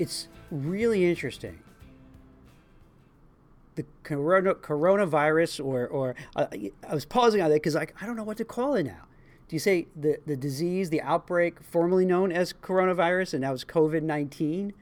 it's 0.00 0.28
really 0.50 1.04
interesting. 1.04 1.58
The 3.74 3.84
corona, 4.02 4.54
coronavirus, 4.54 5.64
or 5.64 5.86
or 5.86 6.16
uh, 6.34 6.46
I 6.88 6.94
was 6.94 7.04
pausing 7.04 7.42
on 7.42 7.50
that 7.50 7.56
because 7.56 7.74
like 7.74 7.94
I 8.00 8.06
don't 8.06 8.16
know 8.16 8.24
what 8.24 8.38
to 8.38 8.44
call 8.44 8.74
it 8.74 8.84
now. 8.84 9.04
Do 9.46 9.56
you 9.56 9.60
say 9.60 9.88
the 9.94 10.18
the 10.26 10.36
disease, 10.36 10.88
the 10.88 11.02
outbreak, 11.02 11.62
formerly 11.62 12.06
known 12.06 12.32
as 12.32 12.52
coronavirus, 12.54 13.34
and 13.34 13.42
now 13.42 13.52
it's 13.52 13.64
COVID 13.64 14.02
nineteen, 14.02 14.72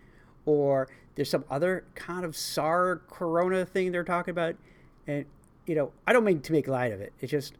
or 0.46 0.88
there's 1.16 1.30
some 1.30 1.44
other 1.50 1.84
kind 1.96 2.24
of 2.24 2.36
SAR 2.36 3.02
corona 3.08 3.66
thing 3.66 3.90
they're 3.90 4.04
talking 4.04 4.30
about, 4.30 4.54
and 5.06 5.26
you 5.66 5.74
know 5.74 5.92
I 6.06 6.12
don't 6.12 6.24
mean 6.24 6.40
to 6.42 6.52
make 6.52 6.68
light 6.68 6.92
of 6.92 7.00
it. 7.00 7.12
It's 7.20 7.32
just 7.32 7.54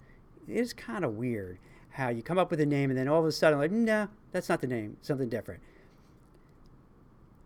it's 0.46 0.72
kind 0.72 1.04
of 1.04 1.16
weird 1.16 1.58
how 1.90 2.08
you 2.08 2.22
come 2.22 2.38
up 2.38 2.52
with 2.52 2.60
a 2.60 2.66
name 2.66 2.90
and 2.90 2.98
then 2.98 3.08
all 3.08 3.18
of 3.18 3.26
a 3.26 3.32
sudden 3.32 3.58
like 3.58 3.72
no, 3.72 4.06
that's 4.30 4.48
not 4.48 4.60
the 4.60 4.68
name, 4.68 4.96
something 5.02 5.28
different. 5.28 5.60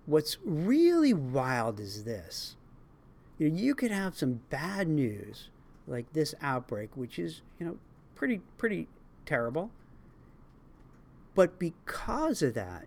What's 0.06 0.38
really 0.44 1.14
wild 1.14 1.78
is 1.78 2.04
this. 2.04 2.56
You, 3.38 3.48
know, 3.48 3.56
you 3.56 3.74
could 3.74 3.90
have 3.90 4.16
some 4.16 4.40
bad 4.50 4.88
news 4.88 5.48
like 5.86 6.12
this 6.12 6.34
outbreak, 6.42 6.96
which 6.96 7.18
is, 7.18 7.42
you 7.58 7.66
know, 7.66 7.78
pretty 8.14 8.40
pretty 8.58 8.88
terrible. 9.26 9.70
But 11.34 11.58
because 11.58 12.42
of 12.42 12.54
that, 12.54 12.86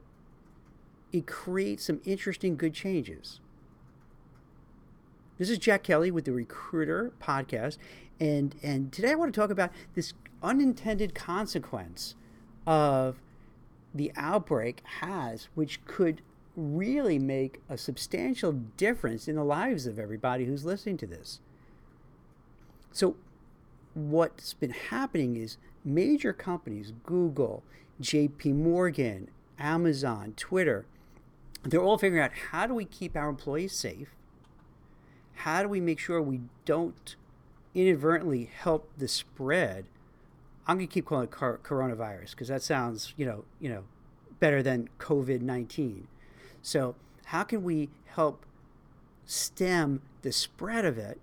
it 1.12 1.26
creates 1.26 1.86
some 1.86 2.02
interesting 2.06 2.58
good 2.58 2.73
changes. 2.73 3.40
This 5.38 5.50
is 5.50 5.58
Jack 5.58 5.84
Kelly 5.84 6.12
with 6.12 6.26
the 6.26 6.32
Recruiter 6.32 7.12
podcast, 7.22 7.78
and 8.20 8.56
and 8.62 8.92
today 8.92 9.11
I 9.11 9.16
want 9.16 9.34
to 9.34 9.39
talk 9.39 9.50
about 9.50 9.72
this 9.94 10.14
unintended 10.44 11.16
consequence 11.16 12.16
of 12.67 13.22
the 13.94 14.11
outbreak 14.16 14.82
has, 15.00 15.48
which 15.56 15.84
could 15.86 16.22
really 16.56 17.20
make 17.20 17.61
a 17.70 17.78
substantial 17.78 18.53
difference 18.78 19.28
in 19.28 19.36
the 19.36 19.44
lives 19.44 19.86
of 19.88 20.00
everybody 20.00 20.45
who's 20.45 20.66
listening 20.66 20.98
to 20.98 21.08
this. 21.08 21.39
So, 22.92 23.16
what's 23.94 24.53
been 24.53 24.72
happening 24.72 25.36
is 25.36 25.58
major 25.83 26.33
companies, 26.33 26.94
Google, 27.03 27.64
JP 28.02 28.56
Morgan, 28.56 29.30
Amazon, 29.59 30.33
Twitter, 30.36 30.86
they're 31.64 31.81
all 31.81 31.98
figuring 31.98 32.23
out 32.23 32.31
how 32.52 32.67
do 32.67 32.73
we 32.73 32.86
keep 32.86 33.16
our 33.16 33.30
employees 33.30 33.73
safe? 33.73 34.16
How 35.33 35.61
do 35.61 35.67
we 35.67 35.81
make 35.81 36.00
sure 36.00 36.22
we 36.22 36.42
don't 36.64 37.16
inadvertently 37.73 38.50
help 38.53 38.89
the 38.98 39.08
spread? 39.08 39.86
I'm 40.67 40.78
going 40.78 40.88
to 40.88 40.94
keep 40.94 41.06
calling 41.06 41.28
it 41.28 41.31
coronavirus 41.31 42.31
because 42.31 42.48
that 42.48 42.64
sounds, 42.64 43.14
you 43.17 43.26
know, 43.26 43.45
you 43.59 43.70
know, 43.70 43.83
better 44.39 44.64
than 44.64 44.89
COVID-19. 45.00 46.03
So, 46.66 46.95
how 47.25 47.44
can 47.44 47.63
we 47.63 47.89
help 48.05 48.44
stem 49.23 50.02
the 50.23 50.31
spread 50.31 50.83
of 50.83 50.97
it 50.97 51.19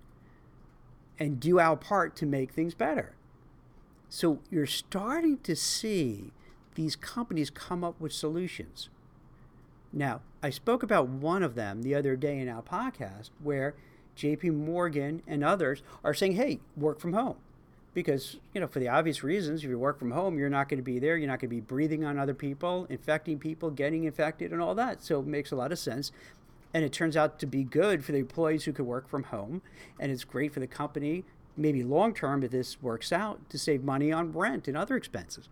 and 1.19 1.37
do 1.37 1.59
our 1.59 1.75
part 1.75 2.15
to 2.15 2.25
make 2.25 2.53
things 2.53 2.73
better? 2.73 3.11
So, 4.07 4.39
you're 4.49 4.65
starting 4.65 5.39
to 5.39 5.53
see 5.53 6.31
these 6.75 6.95
companies 6.95 7.49
come 7.49 7.83
up 7.83 7.99
with 7.99 8.13
solutions. 8.13 8.87
Now, 9.91 10.21
I 10.41 10.49
spoke 10.49 10.81
about 10.81 11.09
one 11.09 11.43
of 11.43 11.55
them 11.55 11.81
the 11.81 11.93
other 11.93 12.15
day 12.15 12.39
in 12.39 12.47
our 12.47 12.61
podcast 12.63 13.31
where 13.43 13.75
JP 14.15 14.53
Morgan 14.53 15.23
and 15.27 15.43
others 15.43 15.83
are 16.05 16.13
saying, 16.13 16.37
hey, 16.37 16.61
work 16.77 17.01
from 17.01 17.11
home 17.11 17.35
because 17.93 18.37
you 18.53 18.61
know 18.61 18.67
for 18.67 18.79
the 18.79 18.87
obvious 18.87 19.23
reasons 19.23 19.63
if 19.63 19.69
you 19.69 19.77
work 19.77 19.99
from 19.99 20.11
home 20.11 20.37
you're 20.37 20.49
not 20.49 20.67
going 20.67 20.77
to 20.77 20.83
be 20.83 20.99
there 20.99 21.17
you're 21.17 21.27
not 21.27 21.39
going 21.39 21.49
to 21.49 21.55
be 21.55 21.61
breathing 21.61 22.03
on 22.03 22.17
other 22.17 22.33
people 22.33 22.87
infecting 22.89 23.37
people 23.39 23.69
getting 23.69 24.03
infected 24.03 24.51
and 24.51 24.61
all 24.61 24.75
that. 24.75 25.03
So 25.03 25.19
it 25.19 25.27
makes 25.27 25.51
a 25.51 25.55
lot 25.55 25.71
of 25.71 25.79
sense. 25.79 26.11
And 26.75 26.83
it 26.83 26.91
turns 26.91 27.15
out 27.15 27.37
to 27.39 27.45
be 27.45 27.63
good 27.63 28.03
for 28.03 28.13
the 28.13 28.17
employees 28.17 28.63
who 28.63 28.73
could 28.73 28.87
work 28.87 29.07
from 29.07 29.23
home 29.23 29.61
and 29.99 30.11
it's 30.11 30.23
great 30.23 30.53
for 30.53 30.59
the 30.59 30.67
company 30.67 31.23
maybe 31.55 31.83
long 31.83 32.15
term 32.15 32.43
if 32.43 32.51
this 32.51 32.81
works 32.81 33.11
out 33.11 33.47
to 33.49 33.59
save 33.59 33.83
money 33.83 34.11
on 34.11 34.33
rent 34.33 34.67
and 34.67 34.75
other 34.75 34.95
expenses. 34.95 35.49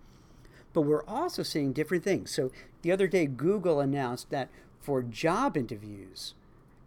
But 0.74 0.82
we're 0.82 1.06
also 1.06 1.44
seeing 1.44 1.74
different 1.74 2.04
things. 2.04 2.32
So 2.32 2.52
the 2.82 2.92
other 2.92 3.08
day 3.08 3.28
google 3.28 3.80
announced 3.80 4.32
that 4.32 4.50
for 4.80 5.04
job 5.04 5.56
interviews 5.56 6.34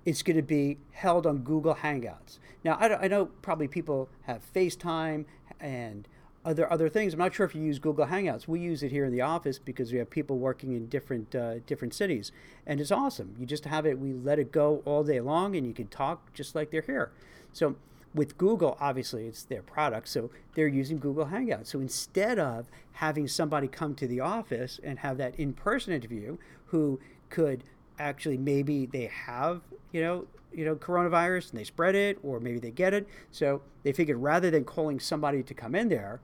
it's 0.05 0.23
going 0.23 0.37
to 0.37 0.43
be 0.43 0.79
held 0.93 1.27
on 1.27 1.39
Google 1.39 1.77
Hangouts. 1.77 2.39
Now, 2.63 2.75
I, 2.75 3.05
I, 3.05 3.09
know 3.09 3.27
probably 3.43 3.69
people 3.69 4.09
have 4.23 4.43
FaceTime 4.55 5.25
and 5.61 6.09
other 6.45 6.71
other 6.71 6.89
things. 6.89 7.15
I'm 7.15 7.19
not 7.19 7.35
sure 7.35 7.47
if 7.47 7.55
you 7.55 7.63
use 7.63 7.79
Google 7.79 8.07
Hangouts. 8.07 8.47
We 8.47 8.61
use 8.61 8.83
it 8.83 8.91
here 8.91 9.05
in 9.05 9.13
the 9.13 9.23
office 9.23 9.59
because 9.59 9.93
we 9.93 9.99
have 9.99 10.11
people 10.11 10.39
working 10.39 10.73
in 10.73 10.89
different 10.89 11.35
uh, 11.35 11.61
different 11.61 11.95
cities, 11.95 12.33
and 12.67 12.81
it's 12.81 12.93
awesome. 12.93 13.35
You 13.39 13.47
just 13.47 13.65
have 13.65 13.87
it. 13.87 13.99
We 13.99 14.13
let 14.13 14.39
it 14.39 14.53
go 14.53 14.83
all 14.85 15.05
day 15.05 15.21
long, 15.21 15.57
and 15.57 15.67
you 15.67 15.73
can 15.73 15.87
talk 15.87 16.33
just 16.35 16.55
like 16.55 16.71
they're 16.71 16.83
here. 16.83 17.13
So 17.53 17.77
with 18.15 18.39
Google, 18.39 18.77
obviously 18.81 19.27
it's 19.27 19.43
their 19.43 19.63
product, 19.63 20.09
so 20.09 20.31
they're 20.55 20.69
using 20.69 20.99
Google 20.99 21.27
Hangouts. 21.27 21.69
So 21.69 21.81
instead 21.81 22.39
of 22.39 22.69
having 22.93 23.27
somebody 23.27 23.67
come 23.67 23.95
to 23.97 24.07
the 24.07 24.21
office 24.21 24.79
and 24.85 25.01
have 25.01 25.17
that 25.19 25.35
in-person 25.39 25.93
interview, 25.93 26.37
who 26.67 27.01
could 27.29 27.65
actually 27.99 28.39
maybe 28.39 28.87
they 28.87 29.07
have 29.27 29.63
you 29.93 30.01
know 30.01 30.27
you 30.53 30.65
know 30.65 30.77
coronavirus 30.77 31.51
and 31.51 31.61
they 31.61 31.65
spread 31.65 31.95
it 31.95 32.19
or 32.23 32.41
maybe 32.41 32.59
they 32.59 32.71
get 32.71 32.95
it. 32.95 33.09
So 33.31 33.63
they 33.83 33.93
figured 33.93 34.19
rather 34.19 34.51
than 34.51 34.65
calling 34.65 35.01
somebody 35.01 35.43
to 35.43 35.55
come 35.55 35.75
in 35.75 35.89
there 35.89 36.21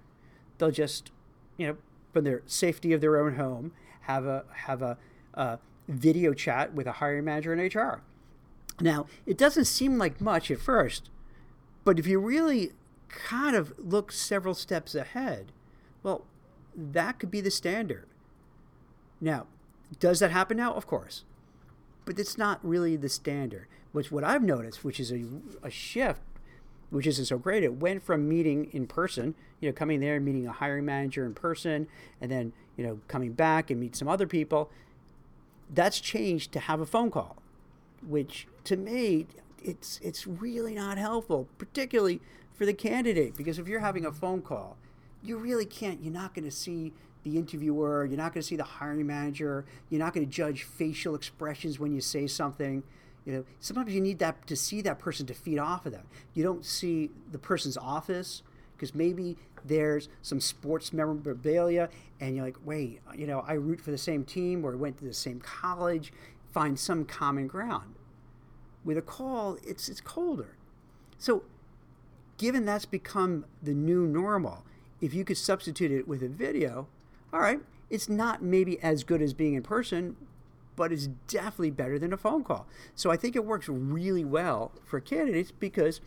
they'll 0.61 0.71
just 0.71 1.11
you 1.57 1.67
know 1.67 1.77
from 2.13 2.25
their 2.25 2.43
safety 2.47 2.93
of 2.93 3.01
their 3.01 3.17
own 3.17 3.35
home 3.35 3.73
have 4.03 4.27
a 4.27 4.45
have 4.67 4.83
a, 4.83 4.97
a 5.35 5.59
video 5.89 6.33
chat 6.33 6.73
with 6.75 6.87
a 6.87 6.93
hiring 6.93 7.25
manager 7.25 7.53
in 7.53 7.59
hr 7.59 8.03
now 8.81 9.07
it 9.27 9.37
doesn't 9.37 9.65
seem 9.65 9.99
like 9.99 10.21
much 10.21 10.51
at 10.51 10.61
first 10.61 11.11
but 11.85 11.99
if 11.99 12.07
you 12.07 12.21
really 12.21 12.73
kind 13.09 13.57
of 13.57 13.73
look 13.79 14.13
several 14.13 14.55
steps 14.55 14.95
ahead 14.95 15.51
well 16.03 16.25
that 16.77 17.19
could 17.19 17.31
be 17.31 17.41
the 17.41 17.51
standard. 17.51 18.07
Now 19.21 19.47
does 19.99 20.21
that 20.21 20.31
happen 20.31 20.57
now? 20.57 20.73
Of 20.75 20.87
course 20.87 21.25
but 22.05 22.19
it's 22.19 22.39
not 22.39 22.59
really 22.65 22.97
the 22.97 23.09
standard. 23.09 23.67
Which 23.93 24.13
what 24.13 24.23
I've 24.23 24.43
noticed, 24.43 24.85
which 24.85 25.01
is 25.01 25.11
a, 25.11 25.25
a 25.63 25.71
shift, 25.71 26.21
which 26.91 27.07
isn't 27.07 27.25
so 27.25 27.39
great. 27.39 27.63
It 27.63 27.75
went 27.75 28.03
from 28.03 28.29
meeting 28.29 28.69
in 28.73 28.87
person, 28.87 29.35
you 29.61 29.69
know, 29.69 29.73
coming 29.73 30.01
there 30.01 30.17
and 30.17 30.25
meeting 30.25 30.47
a 30.47 30.53
hiring 30.53 30.85
manager 30.85 31.25
in 31.25 31.35
person, 31.35 31.89
and 32.21 32.31
then 32.31 32.53
you 32.77 32.85
know 32.85 33.01
coming 33.09 33.33
back 33.33 33.71
and 33.71 33.81
meet 33.81 33.97
some 33.97 34.09
other 34.09 34.27
people. 34.27 34.71
That's 35.73 36.01
changed 36.01 36.53
to 36.53 36.61
have 36.61 36.81
a 36.81 36.87
phone 36.87 37.11
call, 37.11 37.37
which 38.07 38.47
to 38.65 38.77
me 38.77 39.27
it's 39.63 40.01
it's 40.03 40.27
really 40.27 40.75
not 40.75 40.99
helpful, 40.99 41.49
particularly 41.59 42.21
for 42.53 42.67
the 42.67 42.75
candidate, 42.75 43.37
because 43.37 43.59
if 43.59 43.69
you're 43.69 43.81
having 43.81 44.05
a 44.05 44.13
phone 44.13 44.43
call, 44.43 44.77
you 45.23 45.37
really 45.39 45.65
can't. 45.65 46.03
You're 46.03 46.13
not 46.13 46.35
going 46.35 46.45
to 46.45 46.51
see 46.51 46.93
the 47.23 47.37
interviewer, 47.37 48.05
you're 48.05 48.17
not 48.17 48.33
going 48.33 48.43
to 48.43 48.47
see 48.47 48.57
the 48.57 48.65
hiring 48.65 49.07
manager, 49.07 49.65
you're 49.89 49.99
not 49.99 50.15
going 50.15 50.27
to 50.27 50.33
judge 50.33 50.63
facial 50.63 51.15
expressions 51.15 51.79
when 51.79 51.93
you 51.93 52.01
say 52.01 52.27
something. 52.27 52.83
You 53.25 53.33
know, 53.35 53.45
sometimes 53.61 53.95
you 53.95 54.01
need 54.01 54.19
that 54.21 54.47
to 54.47 54.57
see 54.57 54.81
that 54.83 54.99
person 54.99 55.27
to 55.27 55.35
feed 55.35 55.59
off 55.59 55.87
of 55.87 55.93
them. 55.93 56.07
You 56.35 56.43
don't 56.43 56.65
see 56.65 57.11
the 57.31 57.39
person's 57.39 57.77
office 57.77 58.43
because 58.75 58.95
maybe 58.95 59.37
there's 59.65 60.09
some 60.23 60.41
sports 60.41 60.93
memorabilia 60.93 61.91
and 62.19 62.35
you're 62.35 62.45
like, 62.45 62.57
wait, 62.65 63.01
you 63.15 63.27
know, 63.27 63.45
I 63.47 63.53
root 63.55 63.81
for 63.81 63.91
the 63.91 63.99
same 63.99 64.25
team 64.25 64.65
or 64.65 64.77
went 64.77 64.99
to 64.99 65.05
the 65.05 65.13
same 65.13 65.41
college, 65.41 66.13
find 66.51 66.79
some 66.79 67.05
common 67.05 67.47
ground. 67.47 67.95
With 68.85 68.97
a 68.97 69.03
call, 69.03 69.59
it's 69.63 69.91
it's 69.91 70.01
colder. 70.01 70.57
So 71.19 71.45
given 72.39 72.65
that's 72.65 72.87
become 72.87 73.45
the 73.63 73.75
new 73.75 74.07
normal, 74.07 74.65
if 75.03 75.13
you 75.13 75.25
could 75.25 75.37
substitute 75.37 75.91
it 75.91 76.09
with 76.09 76.23
a 76.23 76.29
video, 76.29 76.89
all 77.33 77.41
right, 77.41 77.61
it's 77.89 78.09
not 78.09 78.43
maybe 78.43 78.81
as 78.81 79.05
good 79.05 79.23
as 79.23 79.35
being 79.35 79.55
in 79.55 79.63
person, 79.63 80.17
but 80.77 80.93
it's 80.93 81.09
definitely 81.29 81.71
better 81.71 81.99
than 81.99 82.13
a 82.13 82.17
phone 82.17 82.45
call. 82.45 82.67
So 82.95 83.11
I 83.11 83.17
think 83.17 83.37
it 83.37 83.45
works 83.45 83.69
really 83.69 84.25
well 84.25 84.73
for 84.85 85.01
candidates 85.01 85.53
because 85.53 86.01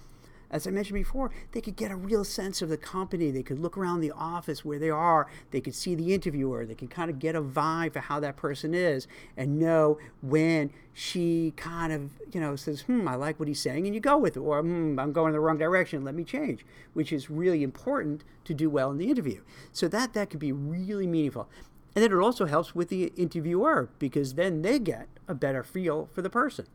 as 0.53 0.67
I 0.67 0.69
mentioned 0.69 0.99
before, 0.99 1.31
they 1.51 1.61
could 1.61 1.75
get 1.75 1.89
a 1.89 1.95
real 1.95 2.23
sense 2.23 2.61
of 2.61 2.69
the 2.69 2.77
company. 2.77 3.31
They 3.31 3.41
could 3.41 3.57
look 3.57 3.75
around 3.75 4.01
the 4.01 4.11
office 4.11 4.63
where 4.63 4.77
they 4.77 4.91
are. 4.91 5.27
They 5.49 5.59
could 5.59 5.73
see 5.73 5.95
the 5.95 6.13
interviewer. 6.13 6.63
They 6.63 6.75
can 6.75 6.87
kind 6.87 7.09
of 7.09 7.17
get 7.17 7.35
a 7.35 7.41
vibe 7.41 7.93
for 7.93 8.01
how 8.01 8.19
that 8.19 8.35
person 8.35 8.75
is 8.75 9.07
and 9.35 9.57
know 9.57 9.97
when 10.21 10.69
she 10.93 11.53
kind 11.57 11.91
of, 11.91 12.11
you 12.31 12.39
know, 12.39 12.55
says, 12.55 12.81
hmm, 12.81 13.07
I 13.07 13.15
like 13.15 13.39
what 13.39 13.47
he's 13.47 13.59
saying, 13.59 13.87
and 13.87 13.95
you 13.95 13.99
go 13.99 14.15
with 14.15 14.37
it. 14.37 14.41
Or, 14.41 14.61
hmm, 14.61 14.99
I'm 14.99 15.11
going 15.11 15.29
in 15.29 15.33
the 15.33 15.39
wrong 15.39 15.57
direction. 15.57 16.03
Let 16.05 16.13
me 16.13 16.23
change, 16.23 16.63
which 16.93 17.11
is 17.11 17.31
really 17.31 17.63
important 17.63 18.23
to 18.45 18.53
do 18.53 18.69
well 18.69 18.91
in 18.91 18.99
the 18.99 19.09
interview. 19.09 19.41
So 19.71 19.87
that, 19.87 20.13
that 20.13 20.29
could 20.29 20.39
be 20.39 20.51
really 20.51 21.07
meaningful. 21.07 21.49
And 21.95 22.03
then 22.03 22.11
it 22.11 22.21
also 22.21 22.45
helps 22.45 22.75
with 22.75 22.89
the 22.89 23.05
interviewer 23.17 23.89
because 23.97 24.35
then 24.35 24.61
they 24.61 24.77
get 24.77 25.07
a 25.27 25.33
better 25.33 25.63
feel 25.63 26.09
for 26.13 26.21
the 26.21 26.29
person. 26.29 26.67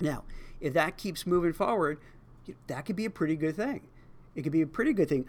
Now, 0.00 0.24
if 0.62 0.72
that 0.74 0.96
keeps 0.96 1.26
moving 1.26 1.52
forward, 1.52 1.98
that 2.66 2.84
could 2.84 2.96
be 2.96 3.04
a 3.04 3.10
pretty 3.10 3.36
good 3.36 3.56
thing. 3.56 3.82
It 4.34 4.42
could 4.42 4.52
be 4.52 4.62
a 4.62 4.66
pretty 4.66 4.92
good 4.92 5.08
thing. 5.08 5.28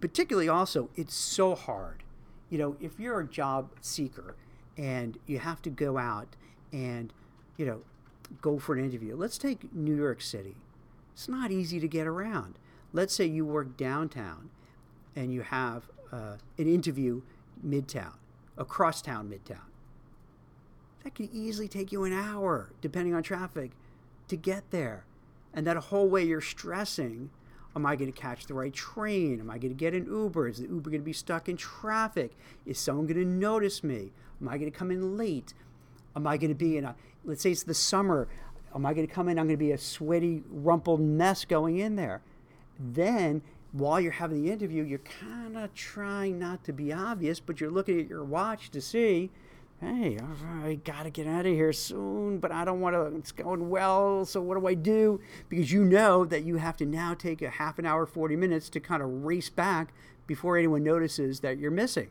Particularly 0.00 0.48
also, 0.48 0.90
it's 0.96 1.14
so 1.14 1.54
hard. 1.54 2.02
You 2.48 2.58
know, 2.58 2.76
if 2.80 2.98
you're 2.98 3.20
a 3.20 3.26
job 3.26 3.70
seeker 3.80 4.34
and 4.76 5.18
you 5.26 5.38
have 5.38 5.62
to 5.62 5.70
go 5.70 5.98
out 5.98 6.36
and, 6.72 7.12
you 7.56 7.66
know, 7.66 7.82
go 8.40 8.58
for 8.58 8.74
an 8.74 8.84
interview. 8.84 9.16
Let's 9.16 9.38
take 9.38 9.72
New 9.74 9.94
York 9.94 10.20
City. 10.20 10.56
It's 11.12 11.28
not 11.28 11.50
easy 11.50 11.80
to 11.80 11.88
get 11.88 12.06
around. 12.06 12.58
Let's 12.92 13.14
say 13.14 13.26
you 13.26 13.44
work 13.44 13.76
downtown 13.76 14.50
and 15.14 15.32
you 15.32 15.42
have 15.42 15.88
uh, 16.12 16.36
an 16.58 16.66
interview 16.66 17.22
midtown, 17.66 18.14
across 18.56 19.02
town 19.02 19.28
midtown. 19.28 19.68
That 21.04 21.14
could 21.14 21.30
easily 21.32 21.68
take 21.68 21.92
you 21.92 22.04
an 22.04 22.12
hour, 22.12 22.70
depending 22.80 23.14
on 23.14 23.22
traffic, 23.22 23.72
to 24.28 24.36
get 24.36 24.70
there. 24.70 25.04
And 25.54 25.66
that 25.66 25.76
whole 25.76 26.08
way 26.08 26.24
you're 26.24 26.40
stressing 26.40 27.30
Am 27.76 27.86
I 27.86 27.94
going 27.94 28.12
to 28.12 28.18
catch 28.18 28.46
the 28.46 28.54
right 28.54 28.72
train? 28.72 29.38
Am 29.38 29.50
I 29.50 29.58
going 29.58 29.72
to 29.72 29.78
get 29.78 29.94
an 29.94 30.06
Uber? 30.06 30.48
Is 30.48 30.58
the 30.58 30.66
Uber 30.66 30.90
going 30.90 31.02
to 31.02 31.04
be 31.04 31.12
stuck 31.12 31.48
in 31.48 31.56
traffic? 31.56 32.32
Is 32.66 32.78
someone 32.78 33.06
going 33.06 33.20
to 33.20 33.24
notice 33.24 33.84
me? 33.84 34.10
Am 34.40 34.48
I 34.48 34.58
going 34.58 34.70
to 34.70 34.76
come 34.76 34.90
in 34.90 35.16
late? 35.16 35.54
Am 36.16 36.26
I 36.26 36.36
going 36.36 36.48
to 36.48 36.56
be 36.56 36.76
in 36.76 36.84
a, 36.84 36.96
let's 37.24 37.42
say 37.42 37.52
it's 37.52 37.62
the 37.62 37.74
summer, 37.74 38.26
am 38.74 38.84
I 38.84 38.92
going 38.92 39.06
to 39.06 39.12
come 39.12 39.28
in? 39.28 39.38
I'm 39.38 39.46
going 39.46 39.56
to 39.56 39.64
be 39.64 39.70
a 39.70 39.78
sweaty, 39.78 40.42
rumpled 40.50 41.00
mess 41.00 41.44
going 41.44 41.78
in 41.78 41.94
there. 41.94 42.22
Then, 42.78 43.42
while 43.70 44.00
you're 44.00 44.12
having 44.12 44.42
the 44.42 44.50
interview, 44.50 44.82
you're 44.82 44.98
kind 44.98 45.56
of 45.56 45.72
trying 45.74 46.40
not 46.40 46.64
to 46.64 46.72
be 46.72 46.92
obvious, 46.92 47.38
but 47.38 47.60
you're 47.60 47.70
looking 47.70 48.00
at 48.00 48.08
your 48.08 48.24
watch 48.24 48.70
to 48.70 48.80
see, 48.80 49.30
hey, 49.80 50.18
I 50.62 50.74
got 50.74 51.04
to 51.04 51.10
get 51.10 51.26
out 51.26 51.46
of 51.46 51.52
here 51.52 51.72
soon, 51.72 52.38
but 52.38 52.52
I 52.52 52.64
don't 52.64 52.80
want 52.80 52.94
to, 52.94 53.16
it's 53.16 53.32
going 53.32 53.70
well, 53.70 54.26
so 54.26 54.40
what 54.42 54.58
do 54.58 54.66
I 54.66 54.74
do? 54.74 55.20
Because 55.48 55.72
you 55.72 55.84
know 55.84 56.24
that 56.26 56.44
you 56.44 56.56
have 56.56 56.76
to 56.78 56.86
now 56.86 57.14
take 57.14 57.40
a 57.40 57.48
half 57.48 57.78
an 57.78 57.86
hour, 57.86 58.04
40 58.04 58.36
minutes 58.36 58.68
to 58.70 58.80
kind 58.80 59.02
of 59.02 59.24
race 59.24 59.48
back 59.48 59.92
before 60.26 60.58
anyone 60.58 60.84
notices 60.84 61.40
that 61.40 61.58
you're 61.58 61.70
missing. 61.70 62.08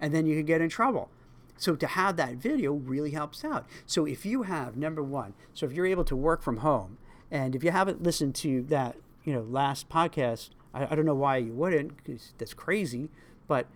And 0.00 0.12
then 0.12 0.26
you 0.26 0.36
can 0.36 0.44
get 0.44 0.60
in 0.60 0.68
trouble. 0.68 1.08
So 1.56 1.76
to 1.76 1.86
have 1.86 2.16
that 2.16 2.34
video 2.34 2.72
really 2.72 3.12
helps 3.12 3.44
out. 3.44 3.64
So 3.86 4.06
if 4.06 4.26
you 4.26 4.42
have 4.42 4.76
number 4.76 5.02
one, 5.02 5.34
so 5.52 5.66
if 5.66 5.72
you're 5.72 5.86
able 5.86 6.04
to 6.04 6.16
work 6.16 6.42
from 6.42 6.58
home, 6.58 6.98
and 7.30 7.54
if 7.54 7.62
you 7.62 7.70
haven't 7.70 8.02
listened 8.02 8.34
to 8.36 8.62
that, 8.64 8.96
you 9.22 9.32
know, 9.32 9.42
last 9.42 9.88
podcast, 9.88 10.50
I, 10.74 10.86
I 10.86 10.94
don't 10.96 11.06
know 11.06 11.14
why 11.14 11.36
you 11.36 11.52
wouldn't, 11.52 11.96
because 11.96 12.34
that's 12.38 12.54
crazy. 12.54 13.08
But 13.46 13.68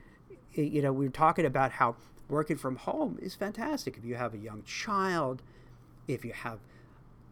you 0.52 0.82
know, 0.82 0.92
we 0.92 1.06
were 1.06 1.12
talking 1.12 1.46
about 1.46 1.72
how 1.72 1.94
working 2.28 2.56
from 2.56 2.76
home 2.76 3.18
is 3.20 3.34
fantastic. 3.34 3.96
If 3.96 4.04
you 4.04 4.16
have 4.16 4.34
a 4.34 4.38
young 4.38 4.62
child, 4.64 5.42
if 6.06 6.24
you 6.24 6.32
have 6.32 6.58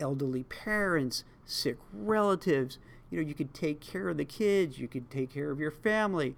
elderly 0.01 0.45
parents, 0.45 1.25
sick 1.45 1.79
relatives, 1.93 2.79
you 3.11 3.21
know, 3.21 3.27
you 3.27 3.35
could 3.35 3.55
take 3.55 3.81
care 3.81 4.09
of 4.09 4.17
the 4.17 4.25
kids, 4.25 4.79
you 4.79 4.89
could 4.89 5.11
take 5.11 5.33
care 5.33 5.51
of 5.51 5.61
your 5.61 5.71
family. 5.71 6.35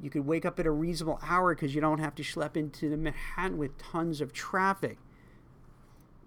You 0.00 0.10
could 0.10 0.26
wake 0.26 0.44
up 0.44 0.58
at 0.58 0.66
a 0.66 0.70
reasonable 0.70 1.20
hour 1.22 1.54
because 1.54 1.74
you 1.74 1.80
don't 1.80 2.00
have 2.00 2.14
to 2.16 2.22
schlep 2.22 2.56
into 2.56 2.88
the 2.88 2.96
Manhattan 2.96 3.56
with 3.56 3.78
tons 3.78 4.20
of 4.20 4.32
traffic. 4.32 4.98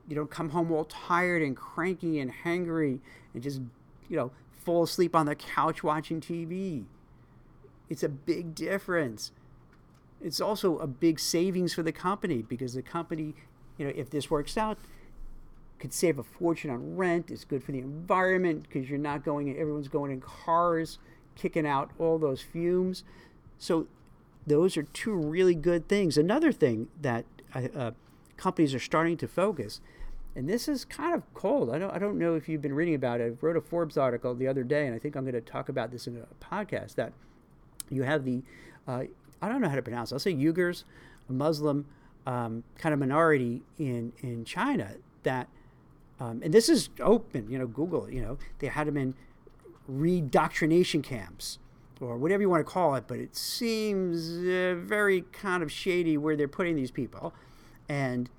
You 0.08 0.16
don't 0.16 0.30
come 0.30 0.50
home 0.50 0.72
all 0.72 0.86
tired 0.86 1.42
and 1.42 1.58
cranky 1.58 2.20
and 2.20 2.32
hangry 2.32 3.00
and 3.34 3.44
just, 3.44 3.60
you 4.08 4.16
know, 4.16 4.32
fall 4.52 4.84
asleep 4.84 5.16
on 5.16 5.26
the 5.26 5.36
couch 5.36 5.84
watching 5.84 6.22
TV. 6.22 6.86
It's 7.90 8.04
a 8.04 8.10
big 8.10 8.56
difference. 8.56 9.32
It's 10.26 10.42
also 10.42 10.80
a 10.80 10.88
big 10.88 11.20
savings 11.20 11.76
for 11.76 11.84
the 11.84 11.92
company 11.92 12.42
because 12.42 12.74
the 12.74 12.82
company, 12.82 13.36
you 13.78 13.86
know, 13.86 13.94
if 13.96 14.10
this 14.10 14.32
works 14.32 14.58
out, 14.58 14.80
could 15.78 15.94
save 15.94 16.18
a 16.18 16.24
fortune 16.24 16.72
on 16.72 16.98
rent. 16.98 17.30
It's 17.30 17.46
good 17.46 17.64
for 17.64 17.72
the 17.72 17.78
environment 17.78 18.64
because 18.64 18.90
you're 18.90 18.98
not 18.98 19.24
going, 19.24 19.56
everyone's 19.56 19.88
going 19.88 20.12
in 20.12 20.22
cars, 20.22 20.98
kicking 21.36 21.68
out 21.68 21.92
all 22.00 22.18
those 22.18 22.42
fumes. 22.42 23.04
So 23.60 23.86
those 24.48 24.76
are 24.78 24.84
two 24.84 25.14
really 25.14 25.54
good 25.54 25.88
things. 25.88 26.18
Another 26.18 26.52
thing 26.52 26.88
that 27.00 27.26
uh, 27.54 27.68
uh, 27.76 27.92
companies 28.36 28.74
are 28.74 28.80
starting 28.80 29.18
to 29.18 29.28
focus, 29.28 29.80
and 30.36 30.50
this 30.50 30.68
is 30.68 30.86
kind 30.86 31.14
of 31.14 31.22
cold. 31.36 31.70
I 31.70 31.78
don't, 31.78 31.92
I 31.92 32.00
don't 32.00 32.18
know 32.18 32.34
if 32.34 32.50
you've 32.50 32.64
been 32.64 32.74
reading 32.74 32.96
about 32.96 33.22
it. 33.22 33.26
I 33.26 33.46
wrote 33.46 33.58
a 33.58 33.62
Forbes 33.62 33.96
article 33.96 34.34
the 34.34 34.48
other 34.48 34.64
day, 34.64 34.88
and 34.88 34.96
I 34.96 34.98
think 34.98 35.16
I'm 35.16 35.24
going 35.24 35.36
to 35.36 35.42
talk 35.42 35.70
about 35.70 35.92
this 35.92 36.08
in 36.08 36.18
a 36.18 36.44
podcast. 36.44 36.96
That 36.96 37.14
you 37.92 38.02
have 38.02 38.26
the, 38.26 38.42
uh, 38.88 39.04
I 39.42 39.50
don't 39.50 39.62
know 39.62 39.70
how 39.70 39.76
to 39.76 39.82
pronounce. 39.82 40.12
it. 40.12 40.16
I'll 40.16 40.20
say 40.20 40.34
Uyghurs, 40.34 40.84
a 41.30 41.34
Muslim 41.34 41.86
um, 42.26 42.64
kind 42.78 42.94
of 42.94 43.00
minority 43.00 43.62
in 43.78 44.14
in 44.22 44.46
China. 44.46 44.96
That, 45.24 45.48
um, 46.20 46.42
and 46.44 46.54
this 46.54 46.70
is 46.70 46.90
open. 47.00 47.50
You 47.50 47.60
know, 47.60 47.68
Google. 47.68 48.10
You 48.10 48.22
know, 48.22 48.38
they 48.60 48.68
had 48.68 48.88
them 48.88 48.98
in 48.98 49.16
redoctrination 49.92 51.04
camps 51.04 51.60
or 52.02 52.18
whatever 52.18 52.42
you 52.42 52.50
want 52.50 52.66
to 52.66 52.72
call 52.72 52.96
it, 52.96 53.06
but 53.08 53.20
it 53.20 53.36
seems 53.36 54.38
uh, 54.46 54.76
very 54.78 55.22
kind 55.32 55.64
of 55.64 55.72
shady 55.72 56.18
where 56.18 56.36
they're 56.36 56.48
putting 56.48 56.76
these 56.76 56.92
people. 56.92 57.34
And 57.88 58.30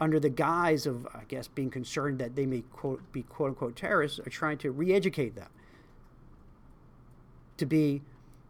under 0.00 0.18
the 0.18 0.28
guise 0.28 0.86
of, 0.86 1.06
I 1.14 1.22
guess, 1.28 1.48
being 1.48 1.70
concerned 1.70 2.18
that 2.18 2.34
they 2.34 2.46
may 2.46 2.62
quote, 2.72 3.00
be 3.12 3.22
quote 3.22 3.50
unquote 3.50 3.76
terrorists, 3.76 4.18
are 4.18 4.30
trying 4.30 4.58
to 4.58 4.70
re 4.70 4.92
educate 4.92 5.34
them 5.34 5.48
to 7.56 7.66
be, 7.66 8.02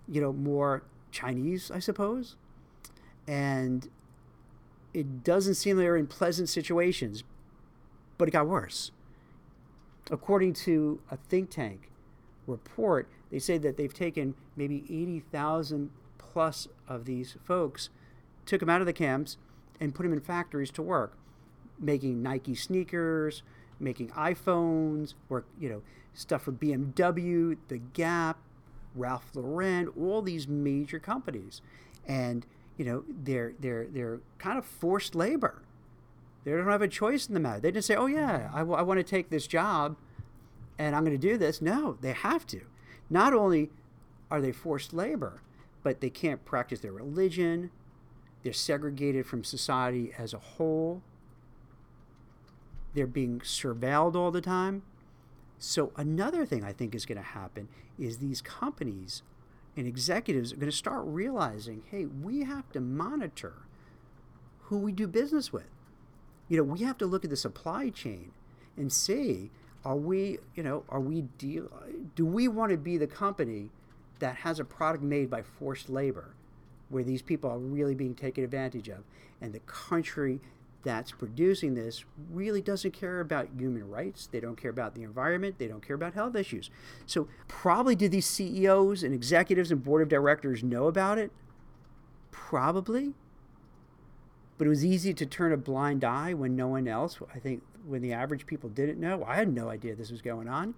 you 0.08 0.20
know, 0.20 0.32
more 0.32 0.82
Chinese, 1.16 1.70
I 1.70 1.78
suppose. 1.78 2.36
And 3.26 3.88
it 4.92 5.24
doesn't 5.24 5.54
seem 5.54 5.76
they're 5.76 5.96
in 5.96 6.06
pleasant 6.06 6.48
situations, 6.48 7.24
but 8.18 8.28
it 8.28 8.30
got 8.32 8.46
worse. 8.46 8.92
According 10.10 10.52
to 10.54 11.00
a 11.10 11.16
think 11.16 11.50
tank 11.50 11.90
report, 12.46 13.08
they 13.30 13.38
say 13.38 13.58
that 13.58 13.76
they've 13.76 13.92
taken 13.92 14.34
maybe 14.56 14.84
80,000 14.88 15.90
plus 16.18 16.68
of 16.86 17.06
these 17.06 17.36
folks, 17.44 17.88
took 18.44 18.60
them 18.60 18.68
out 18.68 18.80
of 18.80 18.86
the 18.86 18.92
camps, 18.92 19.38
and 19.80 19.94
put 19.94 20.04
them 20.04 20.12
in 20.12 20.20
factories 20.20 20.70
to 20.72 20.82
work, 20.82 21.16
making 21.80 22.22
Nike 22.22 22.54
sneakers, 22.54 23.42
making 23.80 24.08
iPhones, 24.10 25.14
or 25.28 25.44
you 25.58 25.68
know 25.68 25.82
stuff 26.14 26.42
for 26.42 26.52
BMW, 26.52 27.56
The 27.68 27.78
Gap, 27.78 28.38
Ralph 28.96 29.30
Lauren, 29.34 29.88
all 29.98 30.22
these 30.22 30.48
major 30.48 30.98
companies, 30.98 31.60
and 32.06 32.46
you 32.76 32.84
know 32.84 33.04
they're 33.08 33.52
they're 33.60 33.86
they're 33.86 34.20
kind 34.38 34.58
of 34.58 34.64
forced 34.64 35.14
labor. 35.14 35.62
They 36.44 36.52
don't 36.52 36.66
have 36.66 36.82
a 36.82 36.88
choice 36.88 37.26
in 37.26 37.34
the 37.34 37.40
matter. 37.40 37.60
They 37.60 37.70
didn't 37.70 37.84
say, 37.84 37.96
"Oh 37.96 38.06
yeah, 38.06 38.50
I, 38.54 38.58
w- 38.60 38.76
I 38.76 38.82
want 38.82 38.98
to 38.98 39.04
take 39.04 39.30
this 39.30 39.46
job, 39.46 39.96
and 40.78 40.94
I'm 40.94 41.04
going 41.04 41.18
to 41.18 41.28
do 41.28 41.36
this." 41.36 41.60
No, 41.60 41.98
they 42.00 42.12
have 42.12 42.46
to. 42.48 42.60
Not 43.10 43.32
only 43.34 43.70
are 44.30 44.40
they 44.40 44.52
forced 44.52 44.92
labor, 44.92 45.42
but 45.82 46.00
they 46.00 46.10
can't 46.10 46.44
practice 46.44 46.80
their 46.80 46.92
religion. 46.92 47.70
They're 48.42 48.52
segregated 48.52 49.26
from 49.26 49.44
society 49.44 50.12
as 50.16 50.32
a 50.32 50.38
whole. 50.38 51.02
They're 52.94 53.06
being 53.06 53.40
surveilled 53.40 54.14
all 54.14 54.30
the 54.30 54.40
time. 54.40 54.82
So, 55.58 55.92
another 55.96 56.44
thing 56.44 56.64
I 56.64 56.72
think 56.72 56.94
is 56.94 57.06
going 57.06 57.16
to 57.16 57.24
happen 57.24 57.68
is 57.98 58.18
these 58.18 58.42
companies 58.42 59.22
and 59.76 59.86
executives 59.86 60.52
are 60.52 60.56
going 60.56 60.70
to 60.70 60.76
start 60.76 61.04
realizing 61.06 61.82
hey, 61.90 62.06
we 62.06 62.44
have 62.44 62.70
to 62.72 62.80
monitor 62.80 63.54
who 64.64 64.78
we 64.78 64.92
do 64.92 65.06
business 65.06 65.52
with. 65.52 65.70
You 66.48 66.58
know, 66.58 66.62
we 66.62 66.80
have 66.80 66.98
to 66.98 67.06
look 67.06 67.24
at 67.24 67.30
the 67.30 67.36
supply 67.36 67.90
chain 67.90 68.32
and 68.76 68.92
see 68.92 69.50
are 69.84 69.96
we, 69.96 70.38
you 70.54 70.62
know, 70.62 70.84
are 70.88 71.00
we 71.00 71.22
deal 71.22 71.70
do 72.14 72.26
we 72.26 72.48
want 72.48 72.70
to 72.70 72.76
be 72.76 72.98
the 72.98 73.06
company 73.06 73.70
that 74.18 74.36
has 74.36 74.58
a 74.58 74.64
product 74.64 75.04
made 75.04 75.30
by 75.30 75.42
forced 75.42 75.88
labor 75.88 76.34
where 76.88 77.02
these 77.02 77.22
people 77.22 77.50
are 77.50 77.58
really 77.58 77.94
being 77.94 78.14
taken 78.14 78.44
advantage 78.44 78.88
of 78.88 79.04
and 79.40 79.52
the 79.52 79.60
country 79.60 80.40
that's 80.86 81.10
producing 81.10 81.74
this 81.74 82.04
really 82.30 82.62
doesn't 82.62 82.92
care 82.92 83.18
about 83.18 83.48
human 83.58 83.90
rights. 83.90 84.28
They 84.30 84.38
don't 84.38 84.54
care 84.54 84.70
about 84.70 84.94
the 84.94 85.02
environment. 85.02 85.58
They 85.58 85.66
don't 85.66 85.84
care 85.84 85.96
about 85.96 86.14
health 86.14 86.36
issues. 86.36 86.70
So 87.06 87.26
probably 87.48 87.96
did 87.96 88.12
these 88.12 88.24
ceos 88.24 89.02
and 89.02 89.12
executives 89.12 89.72
and 89.72 89.82
board 89.82 90.00
of 90.02 90.08
directors 90.08 90.62
know 90.62 90.86
about 90.86 91.18
it? 91.18 91.32
Probably. 92.30 93.14
But 94.58 94.68
it 94.68 94.70
was 94.70 94.84
easy 94.84 95.12
to 95.12 95.26
turn 95.26 95.52
a 95.52 95.56
blind 95.56 96.04
eye 96.04 96.32
when 96.32 96.54
no 96.54 96.68
one 96.68 96.86
else 96.86 97.18
i 97.34 97.38
think 97.40 97.62
when 97.84 98.00
the 98.00 98.12
average 98.12 98.46
people 98.46 98.70
didn't 98.70 99.00
know. 99.00 99.24
I 99.26 99.34
had 99.34 99.52
no 99.52 99.68
idea 99.68 99.96
this 99.96 100.12
was 100.12 100.22
going 100.22 100.48
on. 100.48 100.74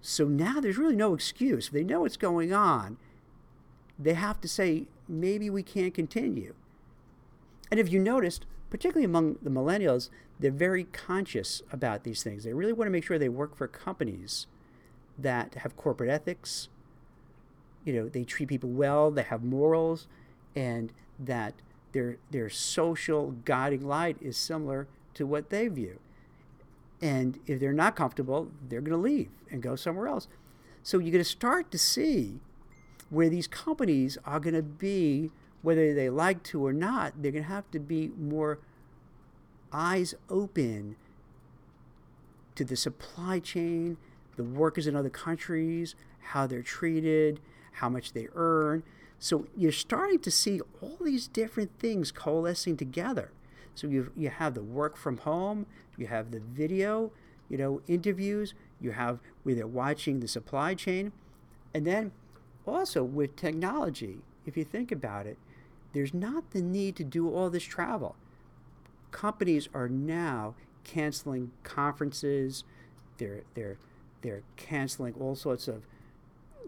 So 0.00 0.24
now 0.24 0.60
there's 0.60 0.78
really 0.78 0.96
no 0.96 1.12
excuse. 1.12 1.68
They 1.68 1.84
know 1.84 2.00
what's 2.00 2.16
going 2.16 2.54
on, 2.54 2.96
they 3.98 4.14
have 4.14 4.40
to 4.40 4.48
say, 4.48 4.86
maybe 5.06 5.50
we 5.50 5.62
can't 5.62 5.92
continue. 5.92 6.54
And 7.72 7.80
if 7.80 7.90
you 7.90 7.98
noticed, 7.98 8.44
particularly 8.68 9.06
among 9.06 9.38
the 9.40 9.48
millennials, 9.48 10.10
they're 10.38 10.50
very 10.50 10.84
conscious 10.84 11.62
about 11.72 12.04
these 12.04 12.22
things. 12.22 12.44
They 12.44 12.52
really 12.52 12.74
want 12.74 12.86
to 12.86 12.92
make 12.92 13.02
sure 13.02 13.18
they 13.18 13.30
work 13.30 13.56
for 13.56 13.66
companies 13.66 14.46
that 15.18 15.54
have 15.54 15.74
corporate 15.74 16.10
ethics, 16.10 16.68
you 17.86 17.94
know, 17.94 18.10
they 18.10 18.24
treat 18.24 18.50
people 18.50 18.68
well, 18.68 19.10
they 19.10 19.22
have 19.22 19.42
morals, 19.42 20.06
and 20.54 20.92
that 21.18 21.54
their 21.92 22.18
their 22.30 22.50
social 22.50 23.36
guiding 23.46 23.86
light 23.86 24.18
is 24.20 24.36
similar 24.36 24.86
to 25.14 25.26
what 25.26 25.48
they 25.48 25.68
view. 25.68 25.98
And 27.00 27.38
if 27.46 27.58
they're 27.58 27.72
not 27.72 27.96
comfortable, 27.96 28.50
they're 28.68 28.82
going 28.82 28.90
to 28.92 29.02
leave 29.02 29.30
and 29.50 29.62
go 29.62 29.76
somewhere 29.76 30.08
else. 30.08 30.28
So 30.82 30.98
you're 30.98 31.10
going 31.10 31.24
to 31.24 31.30
start 31.30 31.70
to 31.70 31.78
see 31.78 32.40
where 33.08 33.30
these 33.30 33.46
companies 33.46 34.18
are 34.26 34.40
going 34.40 34.56
to 34.56 34.62
be, 34.62 35.30
whether 35.62 35.94
they 35.94 36.10
like 36.10 36.42
to 36.42 36.64
or 36.64 36.72
not, 36.72 37.22
they're 37.22 37.32
going 37.32 37.44
to 37.44 37.48
have 37.48 37.70
to 37.70 37.78
be 37.78 38.10
more 38.18 38.58
eyes 39.72 40.14
open 40.28 40.96
to 42.54 42.64
the 42.64 42.76
supply 42.76 43.38
chain, 43.38 43.96
the 44.36 44.44
workers 44.44 44.86
in 44.86 44.94
other 44.94 45.10
countries, 45.10 45.94
how 46.20 46.46
they're 46.46 46.62
treated, 46.62 47.40
how 47.74 47.88
much 47.88 48.12
they 48.12 48.28
earn. 48.34 48.82
So 49.18 49.46
you're 49.56 49.72
starting 49.72 50.18
to 50.20 50.30
see 50.30 50.60
all 50.80 50.98
these 51.00 51.28
different 51.28 51.78
things 51.78 52.10
coalescing 52.10 52.76
together. 52.76 53.30
So 53.74 53.86
you 53.86 54.12
you 54.16 54.28
have 54.28 54.54
the 54.54 54.62
work 54.62 54.96
from 54.96 55.18
home, 55.18 55.66
you 55.96 56.08
have 56.08 56.30
the 56.30 56.40
video, 56.40 57.12
you 57.48 57.56
know, 57.56 57.80
interviews, 57.86 58.52
you 58.80 58.90
have 58.92 59.20
where 59.44 59.54
they're 59.54 59.66
watching 59.66 60.20
the 60.20 60.28
supply 60.28 60.74
chain, 60.74 61.12
and 61.72 61.86
then 61.86 62.12
also 62.66 63.02
with 63.02 63.36
technology, 63.36 64.18
if 64.44 64.56
you 64.56 64.64
think 64.64 64.92
about 64.92 65.26
it, 65.26 65.38
there's 65.92 66.14
not 66.14 66.50
the 66.50 66.62
need 66.62 66.96
to 66.96 67.04
do 67.04 67.30
all 67.30 67.50
this 67.50 67.64
travel. 67.64 68.16
Companies 69.10 69.68
are 69.74 69.88
now 69.88 70.54
canceling 70.84 71.52
conferences, 71.62 72.64
they're 73.18 73.42
they're 73.54 73.78
they're 74.22 74.42
canceling 74.56 75.14
all 75.20 75.34
sorts 75.34 75.68
of 75.68 75.86